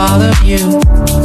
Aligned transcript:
All 0.00 0.22
of 0.22 0.42
you. 0.42 1.19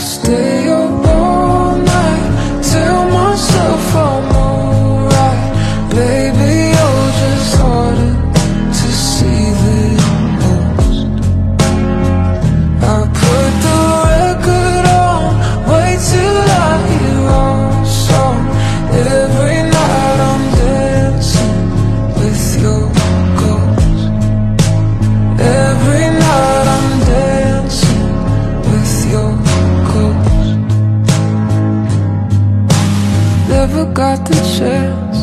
stay. 0.00 0.59
chance 34.90 35.20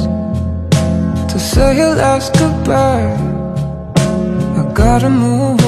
to 1.31 1.40
say 1.40 1.78
your 1.78 1.96
last 1.96 2.34
goodbye. 2.40 3.16
I 4.60 4.64
gotta 4.74 5.10
move 5.10 5.62
on. 5.62 5.67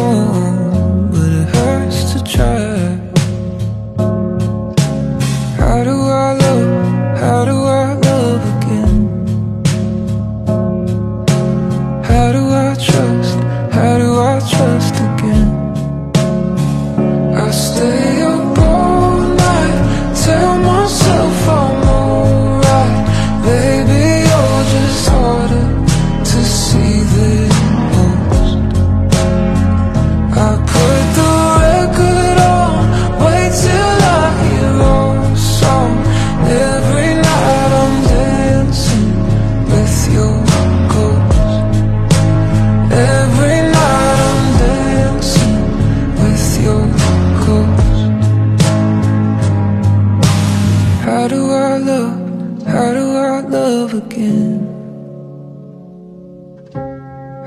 Again. 54.01 54.59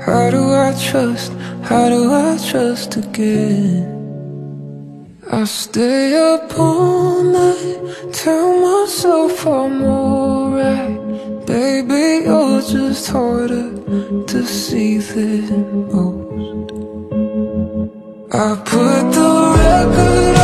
How 0.05 0.29
do 0.35 0.41
I 0.67 0.69
trust? 0.87 1.31
How 1.69 1.85
do 1.89 2.01
I 2.13 2.37
trust 2.49 2.97
again? 2.97 3.93
I 5.31 5.45
stay 5.45 6.05
up 6.31 6.59
all 6.59 7.23
night, 7.23 7.79
tell 8.21 8.49
myself 8.67 9.47
I'm 9.47 9.83
alright. 9.83 10.97
Baby, 11.47 12.03
you're 12.27 12.61
just 12.61 13.09
harder 13.09 13.67
to 14.31 14.39
see 14.45 14.97
than 14.97 15.87
most. 15.91 16.69
I 18.45 18.49
put 18.71 19.03
the 19.17 19.31
record 19.59 20.42